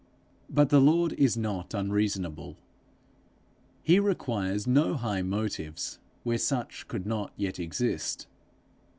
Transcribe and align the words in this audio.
But 0.49 0.69
the 0.69 0.81
Lord 0.81 1.13
is 1.13 1.37
not 1.37 1.75
unreasonable; 1.75 2.57
he 3.83 3.99
requires 3.99 4.65
no 4.65 4.95
high 4.95 5.21
motives 5.21 5.99
where 6.23 6.39
such 6.39 6.87
could 6.87 7.05
not 7.05 7.31
yet 7.37 7.59
exist. 7.59 8.25